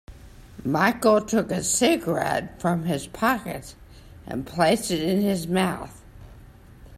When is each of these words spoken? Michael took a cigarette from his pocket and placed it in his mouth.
Michael 0.65 1.21
took 1.23 1.51
a 1.51 1.61
cigarette 1.63 2.59
from 2.59 2.85
his 2.85 3.05
pocket 3.05 3.75
and 4.25 4.47
placed 4.47 4.89
it 4.89 4.99
in 4.99 5.21
his 5.21 5.45
mouth. 5.47 6.01